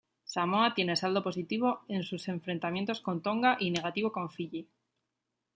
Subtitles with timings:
[0.31, 4.67] Samoa tiene saldo positivo en sus enfrentamientos con Tonga y negativo con Fiyi.